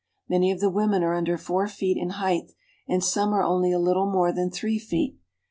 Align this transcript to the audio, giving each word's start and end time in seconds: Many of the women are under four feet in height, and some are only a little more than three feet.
Many 0.27 0.51
of 0.51 0.59
the 0.59 0.71
women 0.71 1.03
are 1.03 1.13
under 1.13 1.37
four 1.37 1.67
feet 1.67 1.95
in 1.95 2.09
height, 2.17 2.53
and 2.87 3.03
some 3.03 3.35
are 3.35 3.43
only 3.43 3.71
a 3.71 3.77
little 3.77 4.09
more 4.11 4.31
than 4.33 4.49
three 4.49 4.79
feet. 4.79 5.15